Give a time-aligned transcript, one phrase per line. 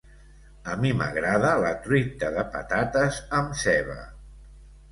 [0.71, 4.03] A mi m'agrada la truita de patates amb ceba.